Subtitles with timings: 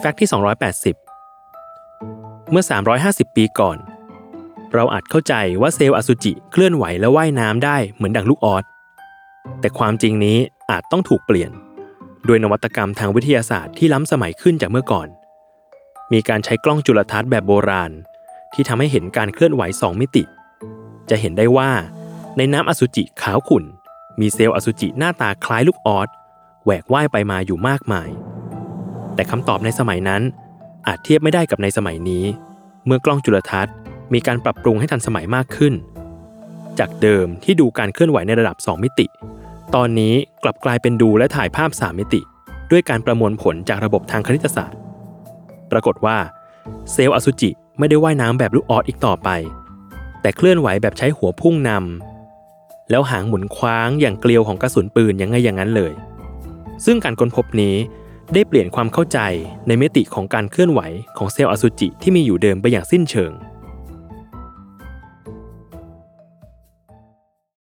[0.00, 0.30] fact ที่
[0.94, 2.64] 280 เมื่อ
[3.00, 3.78] 350 ปีก่อน
[4.74, 8.64] เราอาจเข้าใจว่าเซลล์อสุจิเคลื่อนไหวและว่ายน้ำได้เหมือนดังลูกอ๊อด
[9.60, 10.38] แต่ความจริงนี้
[10.70, 11.50] อาจต้องถูกเปลี่ยน
[12.26, 15.08] โดยนวัตกรรมทางวิทยาศาสตร์ที่ล้ำสมัยขึ้นจากเมื่อก่อน
[16.12, 17.90] มีการใช้กล้องจุลทรรศน์แบบโบราณ
[18.52, 20.24] ที่ทำให้เห็นการเคลื่อนไหว 2 มิติ
[21.10, 21.70] จะเห็นได้ว่า
[22.36, 23.64] ในน้ำอสุจิขาวขุ่น
[24.20, 26.08] มีเซลล์อสุจิหน้าตาคล้ายลูกอ๊อด
[26.64, 28.10] แหวกว่ายไปมาอยู่มากมาย
[29.18, 30.22] แต่คำตอบในสมัยนั้น
[30.86, 32.24] อาจเทียบไม่ได้กับในสมัยนี้
[32.86, 33.74] เมื่อกล้องจุลทรรศน์
[34.14, 35.74] มีการปรับปรุงให้ทันสมัยมากขึ้น
[36.78, 39.06] จากเดิมที่ดูการเคลื่อนไหวในระดับ 2 มิติ
[39.74, 42.20] ตอนนี้กลับกลายเป็นดูและถ่ายภาพ 3 มิติ
[42.70, 44.78] ด้วยการประมวลผลจากระบบทางคณิตศาสตร์
[45.70, 46.16] ปรากฏว่า
[46.92, 49.28] เซลล์อสุจิไม่ได้ว่ายน้ำแบบลูกออสอีกต่อไป
[50.20, 55.92] แต่เคลื่อนไหวแบบใช้หัวพุ่งนำแล้วหางหมุนคว้างอย่างเกลียวของกระสุนปืนยังไงอย่างนั้นเลย
[56.84, 57.76] ซึ่งการค้นพบนี้
[58.34, 59.18] ได้เปลี่ยนความเข้าใจ
[59.66, 60.80] ในมิติของการเคลื่อนไหว
[61.16, 63.32] ของเซลล์อสุจิที่มีอยู่เดิมไปอย่างสิ้นเชิง